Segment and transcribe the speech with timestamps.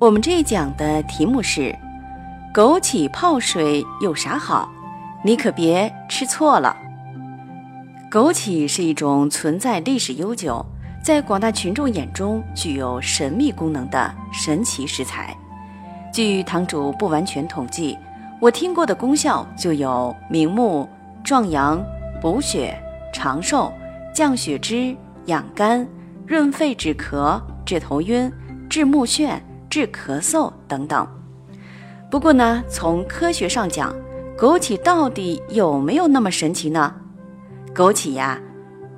[0.00, 1.74] 我们这一讲的题目是：
[2.54, 4.70] 枸杞泡水有啥好？
[5.24, 6.76] 你可别吃错了。
[8.08, 10.64] 枸杞是一种存在历史悠久，
[11.02, 15.36] 在广大群众眼中具有神秘功能的神奇食材。
[16.12, 17.98] 据堂主不完全统计，
[18.40, 20.88] 我听过的功效就有明目、
[21.24, 21.84] 壮阳、
[22.22, 22.80] 补血、
[23.12, 23.72] 长寿、
[24.14, 24.96] 降血脂、
[25.26, 25.84] 养肝、
[26.24, 28.32] 润肺止咳、治头晕、
[28.70, 29.36] 治目眩。
[29.68, 31.06] 治咳嗽等等。
[32.10, 33.94] 不过呢，从科学上讲，
[34.36, 36.94] 枸杞到底有没有那么神奇呢？
[37.74, 38.38] 枸杞呀，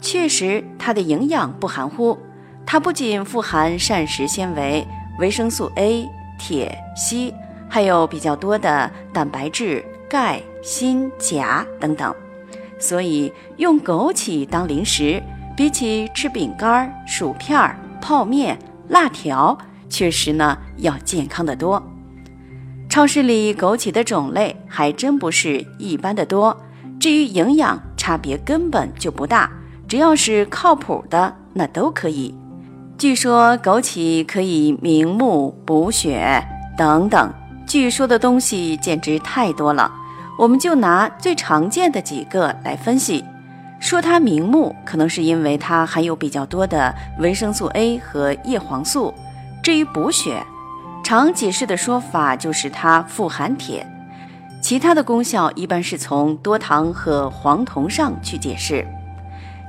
[0.00, 2.16] 确实它的营养不含糊。
[2.64, 4.86] 它不仅富含膳食纤维、
[5.18, 7.34] 维生素 A、铁、硒，
[7.68, 12.14] 还有比较多的蛋白质、钙、锌、钾等等。
[12.78, 15.20] 所以用枸杞当零食，
[15.56, 18.56] 比起吃饼干、薯片、泡面、
[18.88, 19.58] 辣条。
[19.90, 21.82] 确实呢，要健康的多。
[22.88, 26.56] 超市里枸杞的种类还真不是一般的多。
[26.98, 29.50] 至于营养，差别根本就不大。
[29.86, 32.34] 只要是靠谱的，那都可以。
[32.96, 36.42] 据说枸杞可以明目、补血
[36.76, 37.32] 等等。
[37.66, 39.90] 据说的东西简直太多了。
[40.38, 43.24] 我们就拿最常见的几个来分析。
[43.78, 49.14] 说它明目，可能是因为它含有比较多的维生素 A 和叶黄素。
[49.70, 50.44] 至于补血，
[51.00, 53.86] 常解释的说法就是它富含铁，
[54.60, 58.84] 其他的功效一般是从多糖和黄酮上去解释。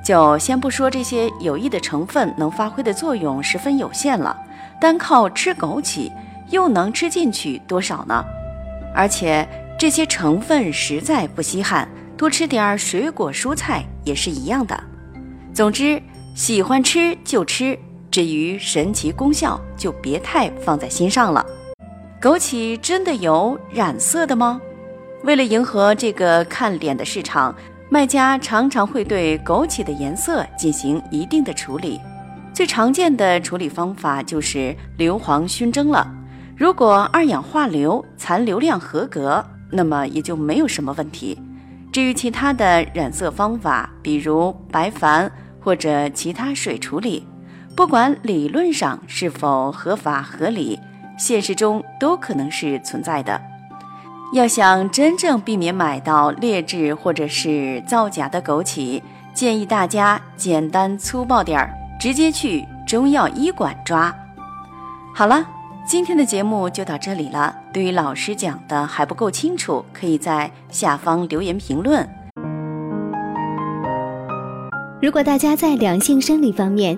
[0.03, 4.35] 就先不说这些有益的成分能发挥的作用十分有限了，
[4.79, 6.11] 单靠吃枸杞
[6.49, 8.25] 又能吃进去多少呢？
[8.95, 9.47] 而且
[9.77, 14.83] 这些成分实在不稀罕，多吃点儿水果蔬菜也是一样的。
[15.53, 16.01] 总之，
[16.33, 17.77] 喜欢吃就吃。
[18.11, 21.43] 至于神奇功效，就别太放在心上了。
[22.21, 24.61] 枸杞真的有染色的吗？
[25.23, 27.55] 为了迎合这个看脸的市场，
[27.89, 31.99] 卖家常常会对枸杞的颜色进行一定的处理。
[32.53, 36.05] 最常见的处理方法就是硫磺熏蒸了。
[36.57, 41.41] 如果二氧化硫残留量合格，那么也就没有什么问题。
[41.91, 45.29] 至于其他的染色方法，比如白矾
[45.59, 47.25] 或者其他水处理。
[47.75, 50.79] 不管理论上是否合法合理，
[51.17, 53.41] 现实中都可能是存在的。
[54.33, 59.01] 要想真正避免买到劣质或者是造假的枸杞，
[59.33, 64.13] 建议大家简单粗暴点儿，直接去中药医馆抓。
[65.13, 65.45] 好了，
[65.85, 67.53] 今天的节目就到这里了。
[67.73, 72.07] 对于老师讲的还不够清楚，可以在下方留言评论。
[75.01, 76.97] 如果大家在两性生理方面，